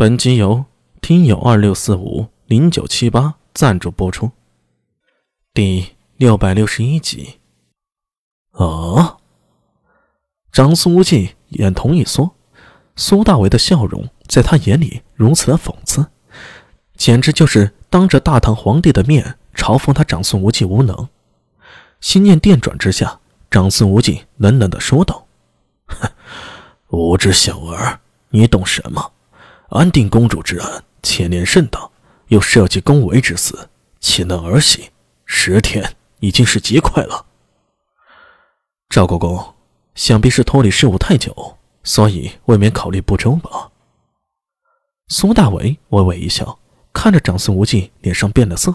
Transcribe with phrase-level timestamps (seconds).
[0.00, 0.64] 本集由
[1.02, 4.30] 听友二六四五零九七八赞助播出，
[5.52, 7.38] 第六百六十一集。
[8.52, 9.18] 啊！
[10.50, 12.34] 张苏无忌眼瞳一缩，
[12.96, 16.06] 苏大伟的笑容在他眼里如此的讽刺，
[16.96, 21.10] 简直就是当着大唐皇帝的面嘲讽他长孙无忌无能。
[22.00, 23.20] 心念电转之下，
[23.50, 25.26] 长孙无忌冷冷的说道
[25.84, 26.10] ：“哼，
[26.88, 29.12] 无知小儿，你懂什么？”
[29.70, 31.88] 安定公主之案牵连甚大，
[32.26, 33.68] 又涉及宫闱之死，
[34.00, 34.90] 岂能儿戏？
[35.24, 37.24] 十天已经是极快了。
[38.88, 39.54] 赵国公
[39.94, 43.70] 想必是脱离事务太久，所以未免考虑不周吧？
[45.06, 46.58] 苏大为微微一笑，
[46.92, 48.74] 看着长孙无忌脸上变了色，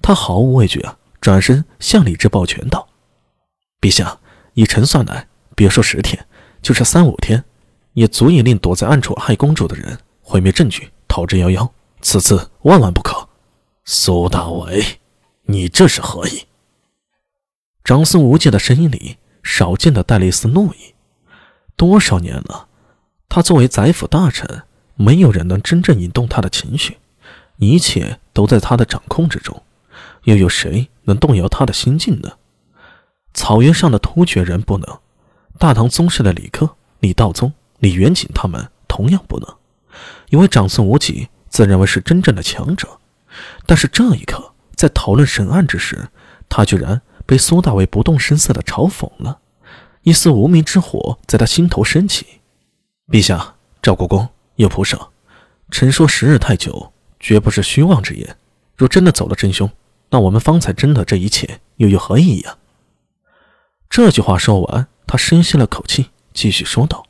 [0.00, 2.88] 他毫无畏惧啊，转身向李治抱拳道
[3.82, 4.20] ：“陛下，
[4.52, 6.24] 以臣算来，别说十天，
[6.62, 7.44] 就是三五天。”
[7.94, 11.68] 也足以令躲在暗处害公主的人毁灭证据，逃之夭夭。
[12.00, 13.28] 此次万万不可！
[13.84, 14.84] 苏大伟，
[15.44, 16.42] 你这是何意？
[17.82, 20.94] 长孙无忌的声音里少见的带了一丝怒意。
[21.76, 22.68] 多少年了，
[23.28, 24.62] 他作为宰辅大臣，
[24.96, 26.98] 没有人能真正引动他的情绪，
[27.56, 29.62] 一切都在他的掌控之中，
[30.24, 32.32] 又有谁能动摇他的心境呢？
[33.32, 34.98] 草原上的突厥人不能，
[35.58, 37.52] 大唐宗室的李克、李道宗。
[37.84, 39.56] 李元景他们同样不能，
[40.30, 42.88] 因为长孙无忌自认为是真正的强者。
[43.66, 46.08] 但是这一刻，在讨论审案之时，
[46.48, 49.38] 他居然被苏大伟不动声色的嘲讽了，
[50.00, 52.40] 一丝无名之火在他心头升起。
[53.08, 55.10] 陛下，赵国公有仆射，
[55.70, 56.90] 臣说时日太久，
[57.20, 58.34] 绝不是虚妄之言。
[58.76, 59.70] 若真的走了真凶，
[60.08, 62.56] 那我们方才争的这一切又有何意义啊？
[63.90, 67.04] 这句话说完，他深吸了口气，继续说道。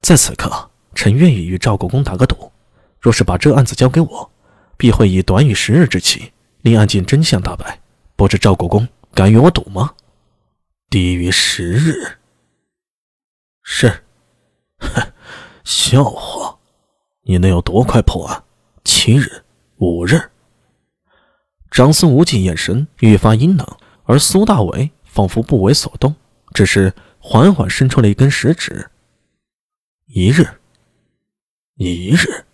[0.00, 2.50] 在此刻，臣愿意与赵国公打个赌。
[3.00, 4.30] 若是把这案子交给我，
[4.76, 6.32] 必会以短于十日之期
[6.62, 7.80] 令案件真相大白。
[8.16, 9.94] 不知赵国公敢与我赌吗？
[10.90, 12.18] 低于十日？
[13.62, 14.02] 是。
[14.78, 15.12] 哼，
[15.64, 16.56] 笑话！
[17.22, 18.42] 你能有多快破案？
[18.84, 19.44] 七日？
[19.76, 20.30] 五日？
[21.70, 23.66] 长孙无忌眼神愈发阴冷，
[24.04, 26.16] 而苏大伟仿佛不为所动，
[26.54, 28.90] 只是缓缓伸出了一根食指。
[30.10, 30.46] 一日，
[31.76, 32.46] 一日。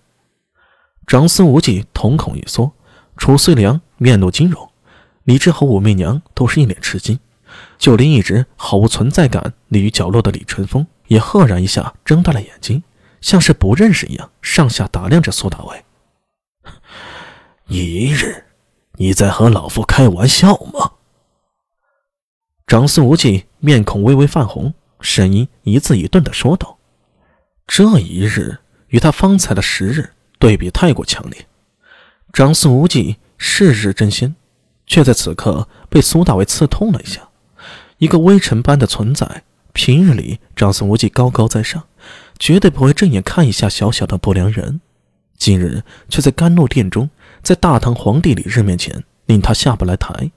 [1.07, 2.73] 长孙无忌瞳孔一缩，
[3.17, 4.69] 楚遂良面露惊容，
[5.23, 7.21] 李治和武媚娘都是一脸吃惊，
[7.79, 12.83] 就连一直毫无存在感立于角落的李淳风也赫然一下睁大了眼睛，
[13.21, 15.85] 像是不认识一样，上下打量着苏大伟。
[17.69, 18.47] 一日，
[18.95, 20.95] 你在和老夫开玩笑吗？
[22.67, 26.74] 长孙无忌面孔微微泛红，声音一字一顿的说道。
[27.67, 28.59] 这一日
[28.89, 31.47] 与他方才的十日对比太过强烈，
[32.33, 34.35] 长孙无忌是日真仙，
[34.87, 37.29] 却在此刻被苏大为刺痛了一下。
[37.99, 41.85] 一个微臣般的存在，平日里长孙无忌高高在上，
[42.39, 44.81] 绝对不会正眼看一下小小的不良人，
[45.39, 47.09] 今日却在甘露殿中，
[47.43, 50.31] 在大唐皇帝李日面前令他下不来台。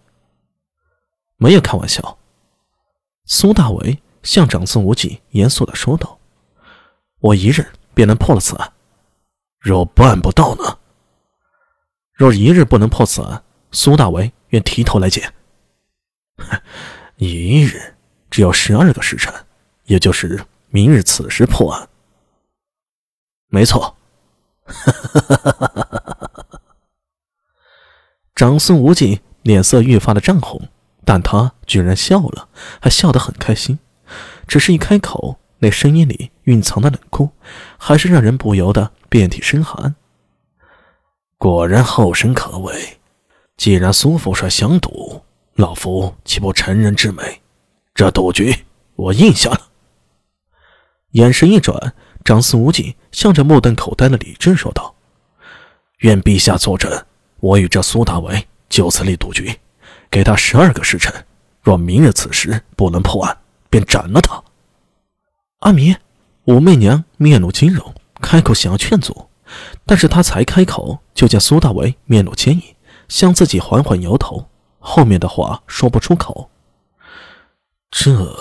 [1.36, 2.18] 没有开玩笑，
[3.26, 6.17] 苏大为向长孙无忌严肃地说道。
[7.20, 8.74] 我一日便能破了此案，
[9.60, 10.78] 若办不到呢？
[12.14, 15.34] 若一日不能破此案，苏大为愿提头来见。
[17.18, 17.96] 一日
[18.30, 19.34] 只要十二个时辰，
[19.86, 21.90] 也就是明日此时破案。
[23.48, 23.96] 没错。
[28.36, 30.70] 长孙无忌脸色愈发的涨红，
[31.04, 32.50] 但他居然笑了，
[32.80, 33.80] 还笑得很开心，
[34.48, 35.40] 只是一开口。
[35.60, 37.30] 那声音里蕴藏的冷酷，
[37.78, 39.94] 还是让人不由得遍体生寒。
[41.38, 42.98] 果然后生可畏。
[43.58, 45.22] 既然苏副帅想赌，
[45.56, 47.42] 老夫岂不成人之美？
[47.94, 48.56] 这赌局
[48.96, 49.62] 我应下了。
[51.12, 51.94] 眼神一转，
[52.24, 54.96] 长孙无忌向着目瞪口呆的李治说道
[56.00, 57.06] ：“愿陛下坐镇，
[57.40, 59.54] 我与这苏大为就此立赌局，
[60.10, 61.12] 给他十二个时辰。
[61.62, 63.38] 若明日此时不能破案，
[63.70, 64.42] 便斩了他。”
[65.62, 65.96] 阿弥，
[66.48, 69.28] 武媚娘面露惊容，开口想要劝阻，
[69.86, 72.76] 但是她才开口，就见苏大为面露歉意，
[73.10, 74.48] 向自己缓缓摇头，
[74.80, 76.50] 后面的话说不出口。
[77.92, 78.34] 这，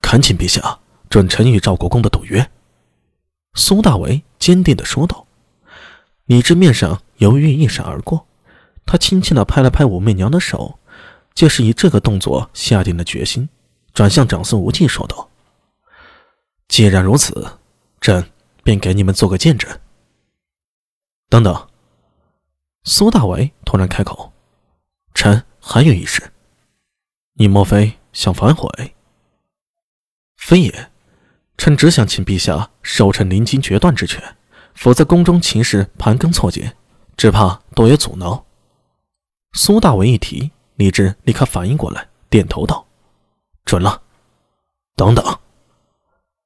[0.00, 0.78] 恳请陛下
[1.10, 2.50] 准臣与赵国公的赌约。
[3.52, 5.26] 苏大为坚定的说道。
[6.24, 8.26] 李治面上犹豫一闪而过，
[8.86, 10.78] 他轻轻的拍了拍武媚娘的手，
[11.34, 13.50] 就是以这个动作下定了决心。
[13.92, 15.28] 转向长孙无忌说道
[16.68, 17.58] ：“既然如此，
[18.00, 18.30] 朕
[18.62, 19.70] 便给你们做个见证。
[21.28, 21.68] 等等，
[22.84, 24.32] 苏大为突然开口
[25.14, 26.32] ：“臣还有一事，
[27.34, 28.94] 你莫非想反悔
[30.36, 30.90] ？”“非也，
[31.56, 34.36] 臣只想请陛下授臣临京决断之权，
[34.74, 36.76] 否则宫中情势盘根错节，
[37.16, 38.44] 只怕多有阻挠。”
[39.52, 42.86] 苏大为一提，李治立刻反应过来，点头道
[43.64, 44.02] ：“准了。”
[44.96, 45.38] 等等，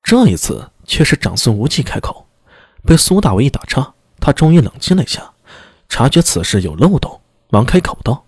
[0.09, 2.27] 这一次却是长孙无忌开口，
[2.83, 3.93] 被苏大为一打岔。
[4.19, 5.33] 他终于冷静了一下，
[5.87, 7.21] 察觉此事有漏洞，
[7.51, 8.25] 忙开口道：“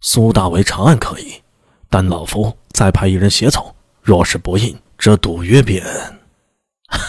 [0.00, 1.42] 苏大为查案可以，
[1.90, 5.84] 但老夫再派一人协从，若是不应，这赌约便……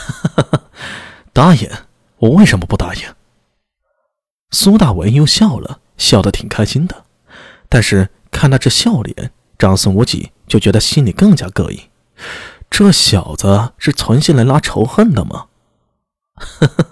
[1.31, 1.69] 答应？
[2.17, 3.03] 我为什么不答应？”
[4.49, 7.05] 苏大为又笑了笑，得挺开心的。
[7.69, 11.79] 但是看他这笑脸，长孙无忌就觉得心里更加膈应。
[12.69, 15.47] 这小子是存心来拉仇恨的吗？
[16.35, 16.85] 呵呵。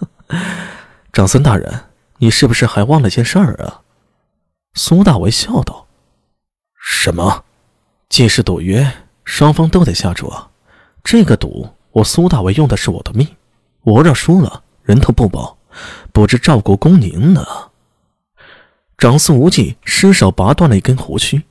[1.13, 1.85] 长孙大人，
[2.18, 3.81] 你是不是还忘了件事儿啊？
[4.74, 5.88] 苏大为笑道
[6.79, 7.44] ：“什么？
[8.09, 8.91] 既是赌约，
[9.24, 10.31] 双方都得下注。
[11.03, 13.27] 这个赌，我苏大为用的是我的命。
[13.81, 15.57] 我若输了，人头不保，
[16.12, 17.45] 不知赵国公您呢。”
[18.97, 21.44] 长孙无忌失手拔断了一根胡须，